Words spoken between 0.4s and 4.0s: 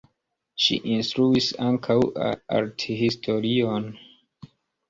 Ŝi instruis ankaŭ arthistorion.